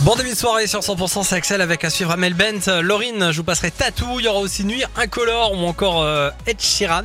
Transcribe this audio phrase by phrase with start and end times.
[0.00, 3.36] Bon début de soirée sur 100% c'est Axel avec à suivre Amel Bent, Laurine, je
[3.36, 7.02] vous passerai Tatou, il y aura aussi Nuit Incolore ou encore euh, Ed Sheeran.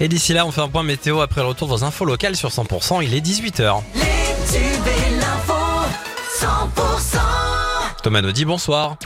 [0.00, 2.50] Et d'ici là on fait un point météo après le retour dans infos locales sur
[2.50, 3.82] 100%, il est 18h.
[3.94, 4.02] Les
[4.50, 5.54] tubes et l'info
[6.40, 7.18] 100%
[8.02, 8.96] Thomas nous dit bonsoir.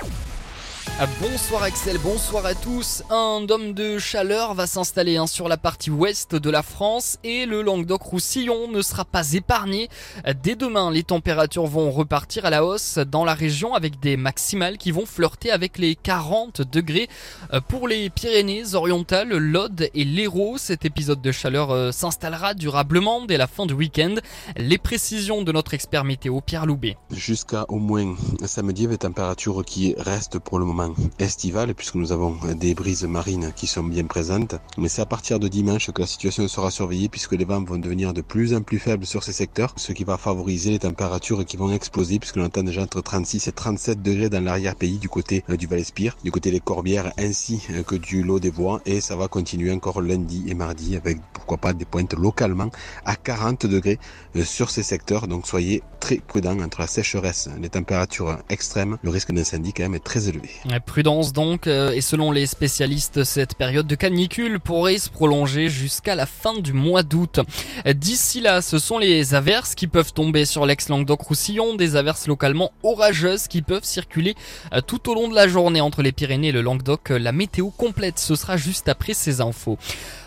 [1.00, 3.02] Ah, Bonsoir Axel, bonsoir à tous.
[3.10, 7.46] Un dôme de chaleur va s'installer hein, sur la partie ouest de la France et
[7.46, 9.88] le Languedoc-Roussillon ne sera pas épargné.
[10.44, 14.78] Dès demain, les températures vont repartir à la hausse dans la région avec des maximales
[14.78, 17.08] qui vont flirter avec les 40 degrés.
[17.52, 23.36] Euh, Pour les Pyrénées-Orientales, l'Aude et l'Hérault, cet épisode de chaleur euh, s'installera durablement dès
[23.36, 24.14] la fin du week-end.
[24.56, 26.96] Les précisions de notre expert météo Pierre Loubet.
[27.10, 28.14] Jusqu'à au moins
[28.46, 30.83] samedi des températures qui restent pour le moment
[31.18, 34.56] estivales puisque nous avons des brises marines qui sont bien présentes.
[34.78, 37.78] Mais c'est à partir de dimanche que la situation sera surveillée puisque les vents vont
[37.78, 41.44] devenir de plus en plus faibles sur ces secteurs, ce qui va favoriser les températures
[41.44, 45.08] qui vont exploser puisque l'on entend déjà entre 36 et 37 degrés dans l'arrière-pays du
[45.08, 48.80] côté euh, du Val-Espire, du côté des Corbières ainsi euh, que du lot des Bois
[48.86, 52.70] et ça va continuer encore lundi et mardi avec pourquoi pas des pointes localement
[53.04, 53.98] à 40 degrés
[54.36, 55.28] euh, sur ces secteurs.
[55.28, 59.94] Donc soyez très prudents entre la sécheresse, les températures extrêmes, le risque d'incendie quand même
[59.94, 60.50] est très élevé.
[60.84, 66.14] Prudence donc, euh, et selon les spécialistes, cette période de canicule pourrait se prolonger jusqu'à
[66.14, 67.40] la fin du mois d'août.
[67.86, 73.48] D'ici là, ce sont les averses qui peuvent tomber sur l'ex-Languedoc-Roussillon, des averses localement orageuses
[73.48, 74.34] qui peuvent circuler
[74.74, 77.08] euh, tout au long de la journée entre les Pyrénées et le Languedoc.
[77.08, 79.78] La météo complète, ce sera juste après ces infos.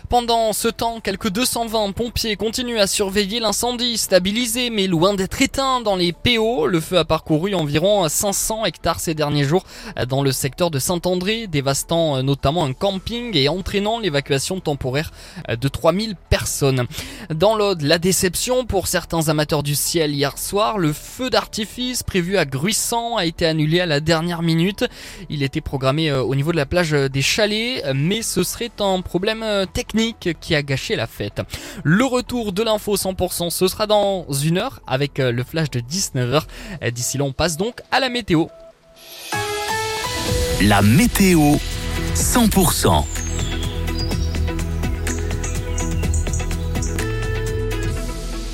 [0.08, 5.82] Pendant ce temps, quelques 220 pompiers continuent à surveiller l'incendie stabilisé mais loin d'être éteint
[5.82, 6.66] dans les PO.
[6.66, 9.64] Le feu a parcouru environ 500 hectares ces derniers jours
[10.08, 15.10] dans le secteur de Saint-André, dévastant notamment un camping et entraînant l'évacuation temporaire
[15.46, 16.86] de 3000 personnes.
[17.28, 22.38] Dans l'Aude, la déception pour certains amateurs du ciel hier soir, le feu d'artifice prévu
[22.38, 24.86] à Gruissant a été annulé à la dernière minute.
[25.28, 29.02] Il était programmé euh, au niveau de la plage des Chalets, mais ce serait un
[29.02, 29.66] problème euh,
[30.40, 31.42] qui a gâché la fête.
[31.82, 35.80] Le retour de l'info 100%, ce sera dans une heure avec euh, le flash de
[35.80, 36.42] 19h.
[36.92, 38.46] D'ici là, on passe donc à la météo.
[40.62, 41.56] La météo
[42.14, 43.17] 100%.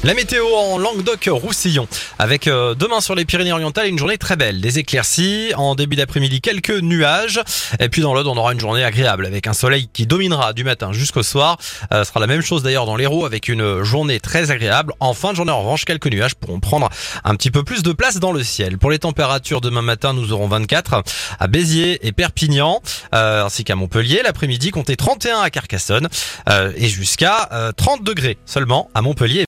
[0.05, 1.89] La météo en Languedoc-Roussillon
[2.19, 6.43] avec euh, demain sur les Pyrénées-Orientales une journée très belle, des éclaircies, en début d'après-midi
[6.43, 7.41] quelques nuages
[7.81, 10.63] et puis dans l'Aude on aura une journée agréable avec un soleil qui dominera du
[10.63, 11.57] matin jusqu'au soir.
[11.91, 14.93] Euh, ce sera la même chose d'ailleurs dans l'Hérault avec une journée très agréable.
[15.01, 16.91] En fin de journée en revanche quelques nuages pourront prendre
[17.25, 18.77] un petit peu plus de place dans le ciel.
[18.77, 21.03] Pour les températures demain matin nous aurons 24
[21.41, 22.83] à Béziers et Perpignan
[23.15, 24.21] euh, ainsi qu'à Montpellier.
[24.23, 26.11] L'après-midi comptez 31 à Carcassonne
[26.51, 29.41] euh, et jusqu'à euh, 30 degrés seulement à Montpellier.